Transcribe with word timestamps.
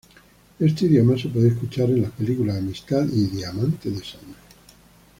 Este 0.57 0.85
idioma 0.85 1.15
se 1.15 1.29
puede 1.29 1.49
escuchar 1.49 1.91
en 1.91 2.01
las 2.01 2.11
películas 2.13 2.57
"Amistad" 2.57 3.05
y 3.07 3.27
"Diamante 3.27 3.91
de 3.91 3.99
sangre". 4.03 4.33